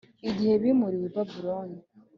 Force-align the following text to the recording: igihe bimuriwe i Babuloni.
igihe 0.29 0.53
bimuriwe 0.61 1.05
i 1.09 1.13
Babuloni. 1.13 1.77